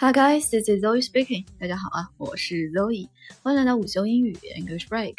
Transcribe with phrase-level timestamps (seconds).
[0.00, 1.44] Hi guys, this is Zoe speaking.
[1.58, 3.08] 大家好啊，我是 Zoe，
[3.42, 5.16] 欢迎来到午休英语 English Break。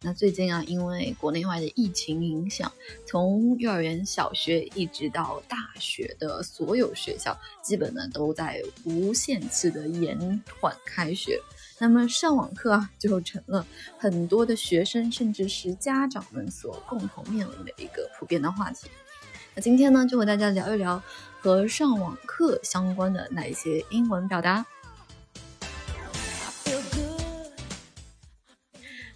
[0.00, 2.72] 那最近啊，因为国内外的疫情影响，
[3.06, 11.38] 从幼儿园、小学一直到大学的所有学校，基本呢都在无限次的延缓开学。
[11.78, 13.66] 那么上网课啊，就成了
[13.98, 18.88] 很多的学生甚至是家长们所共同面临的一个普遍的话题。
[19.60, 21.02] 今天呢，就和大家聊一聊
[21.40, 24.64] 和上网课相关的那一些英文表达。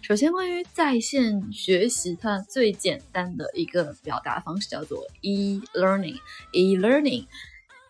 [0.01, 6.19] 首先，关于在线学习，它最简单的一个表达方式叫做 e-learning。
[6.51, 7.25] e-learning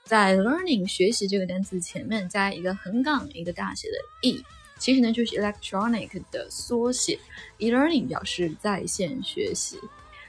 [0.04, 4.44] 在 learning 学习这个单词前面加一个横杠，一个大写的 e，
[4.78, 7.18] 其实呢就是 electronic 的缩写。
[7.58, 9.80] e-learning 表示在线学习。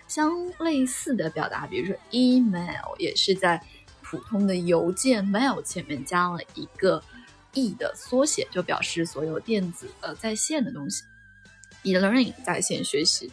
[0.07, 3.61] 相类似的表达，比如说 email 也是在
[4.03, 7.03] 普通的邮件 mail 前面加了一个
[7.53, 11.03] e 的缩写，就表示所有电子呃在线的东西。
[11.83, 13.31] e-learning 在线学习。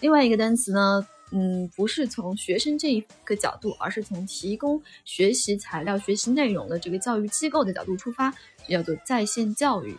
[0.00, 8.32] 另外一个单词呢，嗯，不是从学生这一个角度，而是从提供学习材料、学习内容的这个教育机构的角度出发，
[8.68, 9.96] 叫做在线教育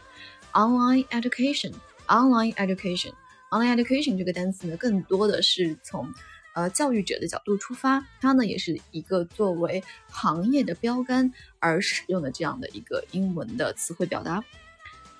[0.54, 1.74] （online education）。
[2.08, 3.14] online education。
[3.52, 6.12] Online education 这个单词呢，更多的是从
[6.54, 14.44] 呃教育者的角度出发，它呢也是一个作为行业的标杆而使用的这样的一个英文的词汇表达。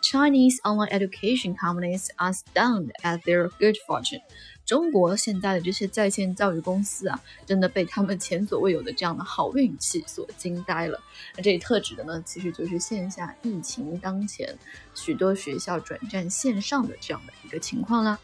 [0.02, 4.22] Chinese online education companies are stunned at their good fortune。
[4.66, 11.00] 中国现在的这些在线教育公司啊，真的被他们前所未有的这样的好运气所惊呆了。
[11.36, 14.58] 那这里特指的呢，其实就是线下疫情当前，
[14.96, 18.18] 许多学校转战线上的这样的一个情况啦。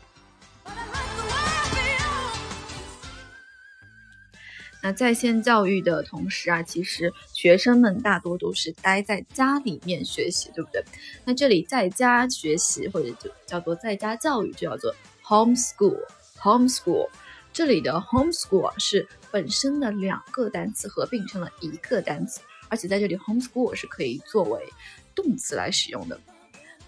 [4.87, 10.81] 那在线教育的同时啊，其实学生们大多都是待在家里面学习，对不对？
[11.25, 15.99] 那这里在家学习或者就叫做在家教育，就叫做 homeschool。
[16.39, 17.09] homeschool
[17.51, 24.71] 这里的 homeschool 是本身的两个单词合并成了一个单词，而且在这里 homeschool 是可以作为
[25.13, 26.17] 动词来使用的。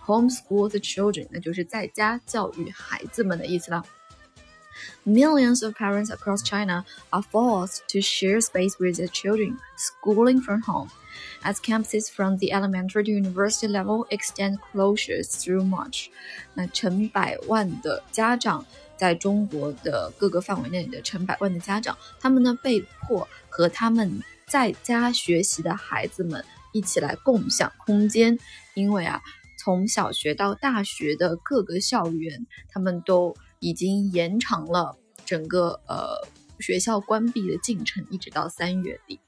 [0.06, 3.84] homeschool the children，那就是在家教育孩子们的意思了。
[5.05, 10.89] Millions of parents across China are forced to share space with their children schooling from home,
[11.43, 16.09] as campuses from the elementary to university level extend closures through March.
[16.55, 18.65] 那成百万的家长
[18.97, 28.39] 在中国的各个范围内的成百万的家长，他们呢被迫和他们在家学习的孩子们一起来共享空间，
[28.75, 29.23] 因为啊，
[29.59, 36.28] 从小学到大学的各个校园，他们都 已经延长了整个呃
[36.60, 39.20] 学校关闭的进程，一直到三月底。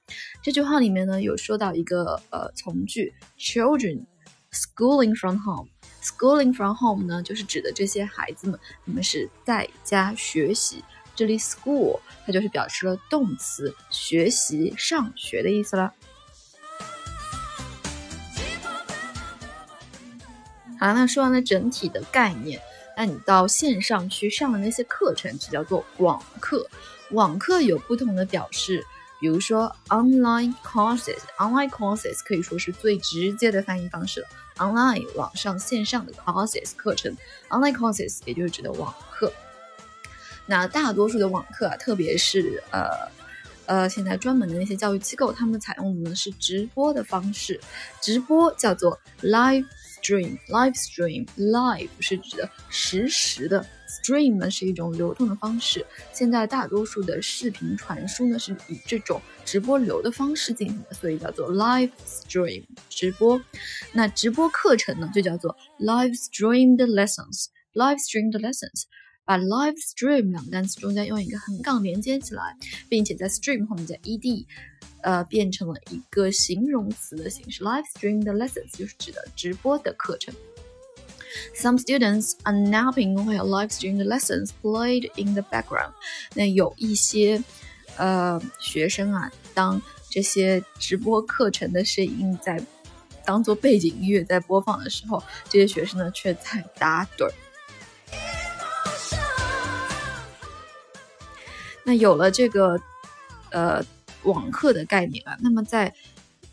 [0.42, 4.06] 这句话里面呢有说到一个呃从句，children
[4.52, 5.70] schooling from home。
[6.02, 10.84] schooling from home 呢就是指的这些孩子们，你们是在家学习。
[11.14, 15.94] 这里 school 它就是表示了动词，学习、上学的意思了。
[20.80, 22.60] 好，那说完了整体的概念。
[22.96, 26.68] 那你到线上去上的那些课程，就叫做网课。
[27.12, 28.86] 网课有不同的表示，
[29.20, 34.28] 比如说 online courses，online courses 可以说是最直接的翻译方式了。
[34.58, 37.16] online 网上线上的 courses 课程
[37.50, 39.32] ，online courses 也就是指的网课。
[40.46, 42.90] 那大多数的网课啊，特别是呃
[43.66, 47.60] 呃现在专门的那些教育机构，他们采用的呢是直播的方式，
[48.02, 49.66] 直播叫做 live。
[50.02, 55.86] Stream live stream live 是指的实时的，stream 呢是一种流动的方式。
[56.12, 63.40] 现在大多数的视频传输呢是以这种直播流的方式进行的，所以叫做 live stream 直播。
[63.92, 67.46] 那直播课程呢就叫做 live streamed lessons
[67.76, 68.86] live streamed lessons。
[69.26, 72.56] 把 live stream 两个单词中间用一个横杠连接起来，
[72.90, 74.46] 并且在 stream 后面加 ed。
[75.04, 80.32] 呃，变成了一个形容词的形式，live stream 的 lessons 就是指的直播的课程。
[81.56, 85.94] Some students are napping while live streamed lessons played in the background。
[86.36, 87.44] 那有一些
[87.98, 92.64] 呃学生啊，当这些直播课程的声音在
[93.26, 97.34] 当做背景音乐在播放的时候，这些学生呢却在打盹儿。
[101.92, 102.80] 那有了这个
[103.52, 103.84] 呃。
[104.24, 105.92] 网课的概念啊，那么在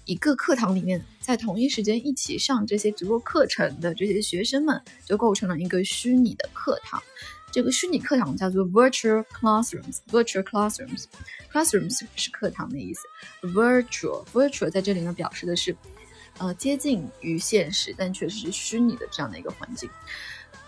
[0.07, 7.03] 一个课堂里面，在同一时间一起上这些直播课程的这些学生们，就构成了一个虚拟的课堂。
[7.53, 9.99] 这个虚拟课堂叫做 virtual classrooms。
[10.11, 13.03] virtual classrooms，classrooms 是课堂的意思。
[13.43, 15.77] virtual，virtual 在这里呢表示的是
[16.39, 19.91] 呃接近于现实，但确实是虚拟的这样的一个环境。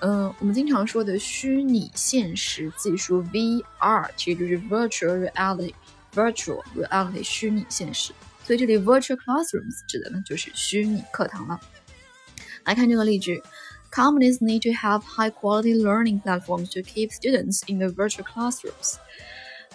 [0.00, 8.12] 嗯，我们经常说的虚拟现实技术 VR，其实就是 Virtual Reality，Virtual Reality 虚拟现实。
[8.44, 11.61] 所以这里 Virtual Classrooms 指的呢就是虚拟课堂了。
[12.64, 13.43] 来看这个例句
[13.93, 18.94] ：Companies need to have high-quality learning platforms to keep students in the virtual classrooms.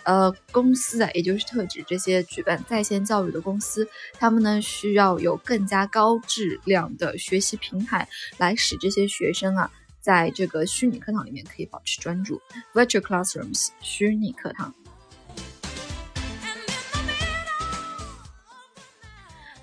[0.04, 8.08] 呃，公司啊，也就是特指这些举办在线教育的公司，他们呢需要有更加高质量的学习平台，
[8.38, 9.72] 来使这些学生啊，
[10.06, 12.40] 在这个虚拟课堂里面可以保持专注。
[12.76, 14.72] Virtual classrooms，虚拟课堂。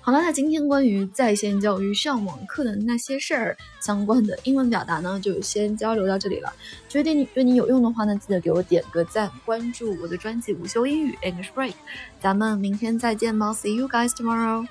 [0.01, 6.51] 好了，那今天关于在线教育上网课的那些事儿相关的英文表达呢，就先交流到这里了。
[6.89, 11.75] 觉得你对你有用的话呢，记得给我点个赞，关注我的专辑午休英语 English Break。
[12.19, 14.67] 咱们明天再见吧，See you guys tomorrow。